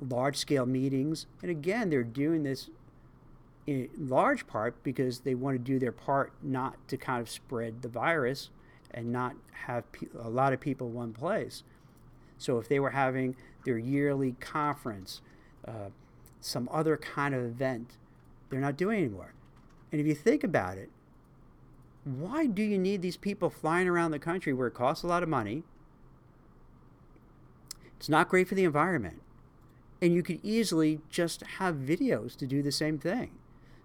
large 0.00 0.36
scale 0.36 0.66
meetings. 0.66 1.26
And 1.40 1.50
again, 1.50 1.90
they're 1.90 2.02
doing 2.02 2.42
this 2.42 2.68
in 3.66 3.88
large 3.96 4.46
part 4.46 4.82
because 4.82 5.20
they 5.20 5.34
want 5.34 5.54
to 5.56 5.62
do 5.62 5.78
their 5.78 5.92
part 5.92 6.32
not 6.42 6.76
to 6.88 6.96
kind 6.96 7.20
of 7.20 7.30
spread 7.30 7.82
the 7.82 7.88
virus 7.88 8.50
and 8.90 9.10
not 9.10 9.34
have 9.66 9.84
a 10.20 10.28
lot 10.28 10.52
of 10.52 10.60
people 10.60 10.88
in 10.88 10.94
one 10.94 11.12
place. 11.12 11.62
So 12.38 12.58
if 12.58 12.68
they 12.68 12.78
were 12.78 12.90
having 12.90 13.36
their 13.64 13.78
yearly 13.78 14.32
conference, 14.40 15.20
uh, 15.66 15.90
some 16.40 16.68
other 16.70 16.96
kind 16.96 17.34
of 17.34 17.42
event, 17.42 17.92
they're 18.54 18.60
not 18.60 18.76
doing 18.76 19.00
anymore. 19.00 19.34
And 19.90 20.00
if 20.00 20.06
you 20.06 20.14
think 20.14 20.44
about 20.44 20.78
it, 20.78 20.90
why 22.04 22.46
do 22.46 22.62
you 22.62 22.78
need 22.78 23.02
these 23.02 23.16
people 23.16 23.50
flying 23.50 23.88
around 23.88 24.12
the 24.12 24.18
country 24.18 24.52
where 24.52 24.68
it 24.68 24.74
costs 24.74 25.02
a 25.02 25.08
lot 25.08 25.22
of 25.22 25.28
money? 25.28 25.64
It's 27.96 28.08
not 28.08 28.28
great 28.28 28.46
for 28.46 28.54
the 28.54 28.64
environment. 28.64 29.22
And 30.00 30.12
you 30.12 30.22
could 30.22 30.38
easily 30.42 31.00
just 31.08 31.42
have 31.58 31.76
videos 31.76 32.36
to 32.36 32.46
do 32.46 32.62
the 32.62 32.70
same 32.70 32.98
thing. 32.98 33.32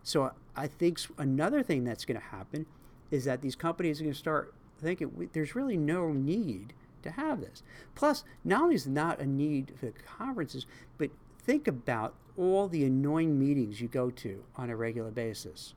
So 0.04 0.34
I 0.56 0.68
think 0.68 1.00
another 1.18 1.64
thing 1.64 1.84
that's 1.84 2.06
going 2.06 2.20
to 2.20 2.26
happen 2.28 2.66
is 3.10 3.26
that 3.26 3.42
these 3.42 3.56
companies 3.56 4.00
are 4.00 4.04
going 4.04 4.14
to 4.14 4.20
start 4.20 4.54
thinking 4.80 5.30
there's 5.34 5.56
really 5.56 5.78
no 5.78 6.12
need 6.12 6.74
to 7.04 7.12
have 7.12 7.42
this. 7.42 7.64
Plus, 7.96 8.24
not 8.44 8.64
only 8.64 8.76
is 8.76 8.86
not 8.86 9.20
a 9.20 9.26
need 9.26 9.74
for 9.80 9.88
the 9.88 9.94
conferences, 10.18 10.66
but 10.98 11.10
think 11.42 11.68
about 11.68 12.14
all 12.40 12.70
the 12.70 12.86
annoying 12.86 13.38
meetings 13.38 13.82
you 13.82 13.90
go 13.90 14.10
to 14.10 14.44
on 14.56 14.70
a 14.70 14.76
regular 14.76 15.12
basis. 15.12 15.74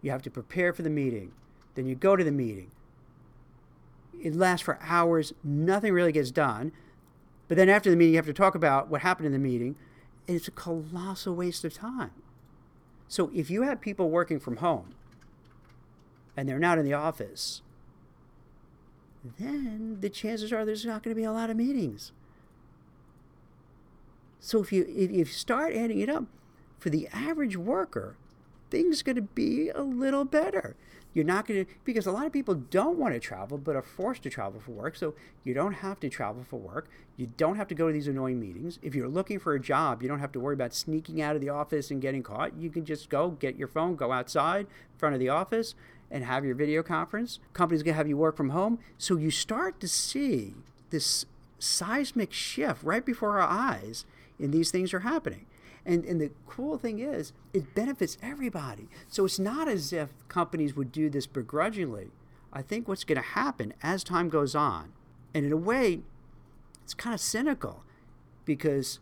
You 0.00 0.10
have 0.10 0.22
to 0.22 0.30
prepare 0.30 0.72
for 0.72 0.82
the 0.82 0.90
meeting, 0.90 1.32
then 1.74 1.86
you 1.86 1.94
go 1.94 2.16
to 2.16 2.24
the 2.24 2.32
meeting. 2.32 2.70
It 4.22 4.34
lasts 4.34 4.64
for 4.64 4.78
hours, 4.80 5.34
nothing 5.44 5.92
really 5.92 6.12
gets 6.12 6.30
done. 6.30 6.72
But 7.48 7.58
then 7.58 7.68
after 7.68 7.90
the 7.90 7.96
meeting, 7.96 8.14
you 8.14 8.18
have 8.18 8.26
to 8.26 8.32
talk 8.32 8.54
about 8.54 8.88
what 8.88 9.02
happened 9.02 9.26
in 9.26 9.32
the 9.32 9.38
meeting, 9.38 9.76
and 10.26 10.36
it's 10.36 10.48
a 10.48 10.52
colossal 10.52 11.34
waste 11.34 11.64
of 11.64 11.74
time. 11.74 12.12
So 13.06 13.30
if 13.34 13.50
you 13.50 13.62
have 13.62 13.82
people 13.82 14.08
working 14.08 14.40
from 14.40 14.56
home 14.56 14.94
and 16.34 16.48
they're 16.48 16.58
not 16.58 16.78
in 16.78 16.86
the 16.86 16.94
office, 16.94 17.60
then 19.38 19.98
the 20.00 20.08
chances 20.08 20.50
are 20.52 20.64
there's 20.64 20.86
not 20.86 21.02
going 21.02 21.14
to 21.14 21.20
be 21.20 21.24
a 21.24 21.32
lot 21.32 21.50
of 21.50 21.56
meetings. 21.58 22.12
So 24.44 24.60
if 24.60 24.72
you 24.72 24.84
if 24.86 25.10
you 25.10 25.24
start 25.24 25.74
adding 25.74 26.00
it 26.00 26.10
up, 26.10 26.24
for 26.78 26.90
the 26.90 27.08
average 27.14 27.56
worker, 27.56 28.14
things 28.70 29.00
going 29.02 29.16
to 29.16 29.22
be 29.22 29.70
a 29.70 29.80
little 29.80 30.26
better. 30.26 30.76
You're 31.14 31.24
not 31.24 31.46
going 31.46 31.64
to, 31.64 31.72
because 31.84 32.06
a 32.06 32.12
lot 32.12 32.26
of 32.26 32.32
people 32.32 32.54
don't 32.54 32.98
want 32.98 33.14
to 33.14 33.20
travel 33.20 33.56
but 33.56 33.74
are 33.74 33.82
forced 33.82 34.22
to 34.24 34.30
travel 34.30 34.60
for 34.60 34.72
work. 34.72 34.96
So 34.96 35.14
you 35.44 35.54
don't 35.54 35.74
have 35.74 35.98
to 36.00 36.10
travel 36.10 36.44
for 36.44 36.58
work. 36.58 36.90
You 37.16 37.30
don't 37.38 37.56
have 37.56 37.68
to 37.68 37.74
go 37.74 37.86
to 37.86 37.92
these 37.94 38.06
annoying 38.06 38.38
meetings. 38.38 38.78
If 38.82 38.94
you're 38.94 39.08
looking 39.08 39.38
for 39.38 39.54
a 39.54 39.60
job, 39.60 40.02
you 40.02 40.08
don't 40.08 40.18
have 40.18 40.32
to 40.32 40.40
worry 40.40 40.54
about 40.54 40.74
sneaking 40.74 41.22
out 41.22 41.36
of 41.36 41.40
the 41.40 41.48
office 41.48 41.90
and 41.90 42.02
getting 42.02 42.22
caught. 42.22 42.54
You 42.58 42.68
can 42.68 42.84
just 42.84 43.08
go 43.08 43.30
get 43.30 43.56
your 43.56 43.68
phone, 43.68 43.96
go 43.96 44.12
outside 44.12 44.66
in 44.66 44.98
front 44.98 45.14
of 45.14 45.20
the 45.20 45.30
office, 45.30 45.74
and 46.10 46.22
have 46.22 46.44
your 46.44 46.54
video 46.54 46.82
conference. 46.82 47.38
Companies 47.54 47.82
going 47.82 47.94
to 47.94 47.96
have 47.96 48.08
you 48.08 48.18
work 48.18 48.36
from 48.36 48.50
home. 48.50 48.78
So 48.98 49.16
you 49.16 49.30
start 49.30 49.80
to 49.80 49.88
see 49.88 50.52
this 50.90 51.24
seismic 51.58 52.32
shift 52.32 52.82
right 52.82 53.06
before 53.06 53.40
our 53.40 53.48
eyes, 53.48 54.04
and 54.38 54.52
these 54.52 54.70
things 54.70 54.92
are 54.94 55.00
happening. 55.00 55.46
And, 55.86 56.04
and 56.04 56.20
the 56.20 56.30
cool 56.46 56.78
thing 56.78 56.98
is, 56.98 57.32
it 57.52 57.74
benefits 57.74 58.16
everybody. 58.22 58.88
So 59.08 59.24
it's 59.26 59.38
not 59.38 59.68
as 59.68 59.92
if 59.92 60.10
companies 60.28 60.74
would 60.74 60.92
do 60.92 61.10
this 61.10 61.26
begrudgingly. 61.26 62.10
I 62.52 62.62
think 62.62 62.88
what's 62.88 63.04
going 63.04 63.20
to 63.20 63.28
happen 63.28 63.74
as 63.82 64.04
time 64.04 64.28
goes 64.28 64.54
on, 64.54 64.92
and 65.34 65.44
in 65.44 65.52
a 65.52 65.56
way, 65.56 66.02
it's 66.84 66.94
kind 66.94 67.12
of 67.12 67.20
cynical 67.20 67.82
because 68.44 69.00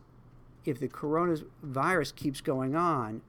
if 0.65 0.79
the 0.79 0.89
coronavirus 0.89 2.15
keeps 2.15 2.41
going 2.41 2.75
on, 2.75 3.21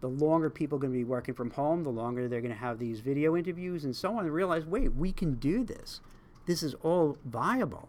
the 0.00 0.08
longer 0.08 0.48
people 0.48 0.76
are 0.76 0.80
going 0.80 0.92
to 0.92 0.98
be 0.98 1.04
working 1.04 1.34
from 1.34 1.50
home, 1.50 1.82
the 1.82 1.90
longer 1.90 2.28
they're 2.28 2.40
going 2.40 2.54
to 2.54 2.58
have 2.58 2.78
these 2.78 3.00
video 3.00 3.36
interviews 3.36 3.84
and 3.84 3.94
so 3.94 4.16
on, 4.16 4.24
and 4.24 4.32
realize, 4.32 4.64
wait, 4.64 4.94
we 4.94 5.12
can 5.12 5.34
do 5.34 5.64
this. 5.64 6.00
This 6.46 6.62
is 6.62 6.74
all 6.82 7.18
viable 7.24 7.88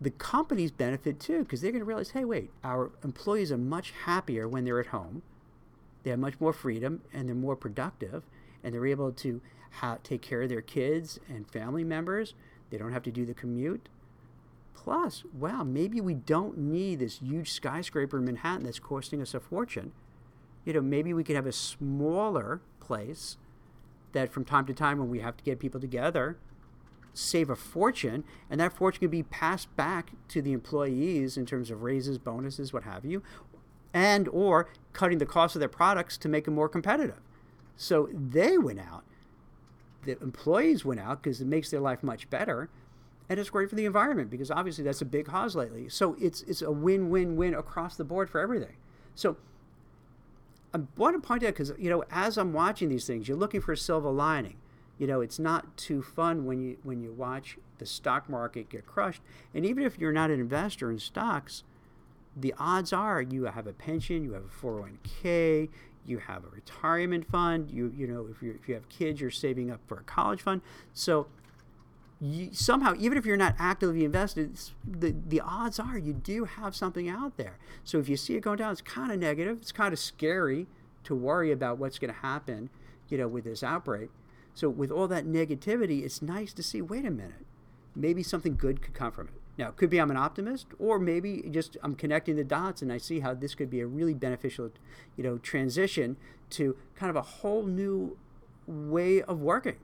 the 0.00 0.10
companies 0.10 0.70
benefit 0.70 1.20
too 1.20 1.40
because 1.40 1.60
they're 1.60 1.72
going 1.72 1.80
to 1.80 1.84
realize 1.84 2.10
hey 2.10 2.24
wait 2.24 2.50
our 2.64 2.90
employees 3.04 3.52
are 3.52 3.58
much 3.58 3.92
happier 4.04 4.48
when 4.48 4.64
they're 4.64 4.80
at 4.80 4.86
home. 4.86 5.22
They 6.02 6.10
have 6.10 6.18
much 6.18 6.40
more 6.40 6.54
freedom 6.54 7.02
and 7.12 7.28
they're 7.28 7.34
more 7.34 7.56
productive 7.56 8.24
and 8.64 8.74
they're 8.74 8.86
able 8.86 9.12
to 9.12 9.40
ha- 9.72 9.98
take 10.02 10.22
care 10.22 10.42
of 10.42 10.48
their 10.48 10.62
kids 10.62 11.20
and 11.28 11.46
family 11.50 11.84
members. 11.84 12.34
They 12.70 12.78
don't 12.78 12.92
have 12.92 13.02
to 13.02 13.10
do 13.10 13.26
the 13.26 13.34
commute. 13.34 13.88
Plus 14.74 15.24
wow 15.34 15.62
maybe 15.62 16.00
we 16.00 16.14
don't 16.14 16.56
need 16.56 17.00
this 17.00 17.18
huge 17.18 17.50
skyscraper 17.50 18.18
in 18.18 18.24
manhattan 18.24 18.64
that's 18.64 18.78
costing 18.78 19.20
us 19.20 19.34
a 19.34 19.40
fortune. 19.40 19.92
You 20.64 20.72
know 20.72 20.80
maybe 20.80 21.12
we 21.12 21.24
could 21.24 21.36
have 21.36 21.46
a 21.46 21.52
smaller 21.52 22.62
place 22.80 23.36
that 24.12 24.32
from 24.32 24.44
time 24.44 24.66
to 24.66 24.74
time 24.74 24.98
when 24.98 25.10
we 25.10 25.20
have 25.20 25.36
to 25.36 25.44
get 25.44 25.60
people 25.60 25.80
together 25.80 26.38
save 27.12 27.50
a 27.50 27.56
fortune, 27.56 28.24
and 28.48 28.60
that 28.60 28.72
fortune 28.72 29.00
can 29.00 29.10
be 29.10 29.22
passed 29.22 29.74
back 29.76 30.12
to 30.28 30.42
the 30.42 30.52
employees 30.52 31.36
in 31.36 31.46
terms 31.46 31.70
of 31.70 31.82
raises, 31.82 32.18
bonuses, 32.18 32.72
what 32.72 32.84
have 32.84 33.04
you, 33.04 33.22
and 33.92 34.28
or 34.28 34.68
cutting 34.92 35.18
the 35.18 35.26
cost 35.26 35.56
of 35.56 35.60
their 35.60 35.68
products 35.68 36.16
to 36.18 36.28
make 36.28 36.44
them 36.44 36.54
more 36.54 36.68
competitive. 36.68 37.20
So 37.76 38.08
they 38.12 38.58
went 38.58 38.80
out. 38.80 39.04
The 40.04 40.20
employees 40.20 40.84
went 40.84 41.00
out 41.00 41.22
because 41.22 41.40
it 41.40 41.46
makes 41.46 41.70
their 41.70 41.80
life 41.80 42.02
much 42.02 42.30
better, 42.30 42.68
and 43.28 43.38
it's 43.38 43.50
great 43.50 43.68
for 43.68 43.76
the 43.76 43.84
environment 43.84 44.30
because 44.30 44.50
obviously 44.50 44.84
that's 44.84 45.02
a 45.02 45.06
big 45.06 45.26
cause 45.26 45.54
lately. 45.54 45.88
So 45.88 46.16
it's 46.20 46.42
it's 46.42 46.62
a 46.62 46.70
win-win-win 46.70 47.54
across 47.54 47.96
the 47.96 48.04
board 48.04 48.30
for 48.30 48.40
everything. 48.40 48.76
So 49.14 49.36
I 50.72 50.80
want 50.96 51.20
to 51.20 51.26
point 51.26 51.42
out 51.42 51.48
because 51.48 51.72
you 51.78 51.90
know 51.90 52.04
as 52.10 52.38
I'm 52.38 52.52
watching 52.52 52.88
these 52.88 53.06
things, 53.06 53.28
you're 53.28 53.36
looking 53.36 53.60
for 53.60 53.72
a 53.72 53.76
silver 53.76 54.10
lining 54.10 54.56
you 55.00 55.06
know 55.06 55.20
it's 55.20 55.38
not 55.38 55.76
too 55.76 56.02
fun 56.02 56.44
when 56.44 56.60
you 56.60 56.76
when 56.84 57.00
you 57.00 57.10
watch 57.10 57.58
the 57.78 57.86
stock 57.86 58.28
market 58.28 58.68
get 58.68 58.86
crushed. 58.86 59.22
And 59.54 59.64
even 59.64 59.82
if 59.82 59.98
you're 59.98 60.12
not 60.12 60.30
an 60.30 60.38
investor 60.38 60.90
in 60.90 61.00
stocks 61.00 61.64
the 62.36 62.54
odds 62.58 62.92
are 62.92 63.20
you 63.20 63.44
have 63.44 63.66
a 63.66 63.72
pension 63.72 64.22
you 64.22 64.32
have 64.32 64.44
a 64.44 64.66
401k 64.66 65.68
you 66.06 66.18
have 66.18 66.44
a 66.44 66.48
retirement 66.48 67.28
fund 67.28 67.70
you 67.70 67.92
you 67.96 68.06
know 68.06 68.28
if 68.30 68.42
you 68.42 68.56
if 68.60 68.68
you 68.68 68.74
have 68.74 68.88
kids 68.88 69.20
you're 69.20 69.30
saving 69.30 69.70
up 69.70 69.80
for 69.86 69.98
a 69.98 70.02
college 70.04 70.42
fund. 70.42 70.60
So 70.92 71.26
you, 72.20 72.50
somehow 72.52 72.94
even 72.98 73.16
if 73.16 73.24
you're 73.24 73.36
not 73.36 73.54
actively 73.58 74.04
invested 74.04 74.58
the 74.86 75.14
the 75.26 75.40
odds 75.40 75.80
are 75.80 75.98
you 75.98 76.12
do 76.12 76.44
have 76.44 76.76
something 76.76 77.08
out 77.08 77.36
there. 77.36 77.58
So 77.84 77.98
if 77.98 78.08
you 78.08 78.16
see 78.16 78.36
it 78.36 78.42
going 78.42 78.58
down 78.58 78.72
it's 78.72 78.82
kind 78.82 79.10
of 79.10 79.18
negative. 79.18 79.58
It's 79.60 79.72
kind 79.72 79.92
of 79.92 79.98
scary 79.98 80.66
to 81.04 81.14
worry 81.14 81.50
about 81.50 81.78
what's 81.78 81.98
going 81.98 82.12
to 82.12 82.20
happen 82.20 82.70
you 83.08 83.18
know 83.18 83.26
with 83.26 83.44
this 83.44 83.62
outbreak 83.62 84.10
so 84.54 84.68
with 84.68 84.90
all 84.90 85.08
that 85.08 85.26
negativity, 85.26 86.04
it's 86.04 86.22
nice 86.22 86.52
to 86.54 86.62
see, 86.62 86.82
wait 86.82 87.06
a 87.06 87.10
minute, 87.10 87.46
maybe 87.94 88.22
something 88.22 88.56
good 88.56 88.82
could 88.82 88.94
come 88.94 89.12
from 89.12 89.28
it. 89.28 89.34
Now, 89.58 89.68
it 89.68 89.76
could 89.76 89.90
be 89.90 90.00
I'm 90.00 90.10
an 90.10 90.16
optimist, 90.16 90.68
or 90.78 90.98
maybe 90.98 91.42
just 91.50 91.76
I'm 91.82 91.94
connecting 91.94 92.36
the 92.36 92.44
dots 92.44 92.82
and 92.82 92.92
I 92.92 92.98
see 92.98 93.20
how 93.20 93.34
this 93.34 93.54
could 93.54 93.68
be 93.68 93.80
a 93.80 93.86
really 93.86 94.14
beneficial, 94.14 94.70
you 95.16 95.24
know, 95.24 95.38
transition 95.38 96.16
to 96.50 96.76
kind 96.94 97.10
of 97.10 97.16
a 97.16 97.22
whole 97.22 97.64
new 97.64 98.16
way 98.66 99.22
of 99.22 99.40
working. 99.40 99.76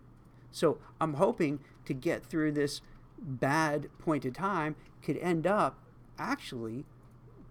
So 0.50 0.78
I'm 1.00 1.14
hoping 1.14 1.61
to 1.85 1.92
get 1.92 2.25
through 2.25 2.52
this 2.52 2.80
bad 3.18 3.88
point 3.99 4.25
in 4.25 4.32
time 4.32 4.76
could 5.02 5.18
end 5.18 5.46
up 5.46 5.78
actually 6.18 6.85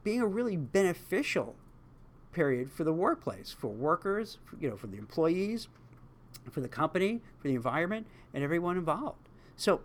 being 0.03 0.21
a 0.21 0.27
really 0.27 0.57
beneficial 0.57 1.55
period 2.31 2.71
for 2.71 2.83
the 2.83 2.93
workplace, 2.93 3.55
for 3.57 3.67
workers, 3.67 4.39
for, 4.45 4.57
you 4.59 4.69
know, 4.69 4.77
for 4.77 4.87
the 4.87 4.97
employees, 4.97 5.67
for 6.51 6.61
the 6.61 6.67
company, 6.67 7.21
for 7.39 7.47
the 7.47 7.55
environment, 7.55 8.07
and 8.33 8.43
everyone 8.43 8.77
involved. 8.77 9.29
So, 9.55 9.81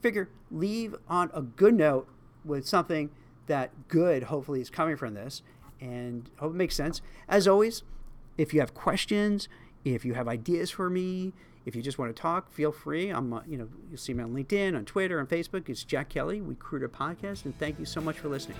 figure 0.00 0.28
leave 0.50 0.94
on 1.08 1.30
a 1.32 1.42
good 1.42 1.74
note 1.74 2.08
with 2.44 2.66
something 2.66 3.10
that 3.46 3.70
good 3.88 4.24
hopefully 4.24 4.60
is 4.60 4.70
coming 4.70 4.96
from 4.96 5.14
this 5.14 5.42
and 5.80 6.30
hope 6.38 6.52
it 6.52 6.56
makes 6.56 6.76
sense. 6.76 7.00
As 7.28 7.48
always, 7.48 7.82
if 8.38 8.54
you 8.54 8.60
have 8.60 8.74
questions, 8.74 9.48
if 9.84 10.04
you 10.04 10.14
have 10.14 10.28
ideas 10.28 10.70
for 10.70 10.88
me, 10.88 11.32
if 11.64 11.76
you 11.76 11.82
just 11.82 11.98
want 11.98 12.14
to 12.14 12.20
talk, 12.20 12.52
feel 12.52 12.72
free. 12.72 13.10
I'm, 13.10 13.32
uh, 13.32 13.40
you 13.46 13.56
know, 13.56 13.68
you'll 13.88 13.98
see 13.98 14.14
me 14.14 14.22
on 14.22 14.34
LinkedIn, 14.34 14.76
on 14.76 14.84
Twitter, 14.84 15.20
on 15.20 15.26
Facebook. 15.26 15.68
It's 15.68 15.84
Jack 15.84 16.08
Kelly, 16.08 16.40
Recruiter 16.40 16.88
Podcast, 16.88 17.44
and 17.44 17.56
thank 17.58 17.78
you 17.78 17.84
so 17.84 18.00
much 18.00 18.18
for 18.18 18.28
listening. 18.28 18.58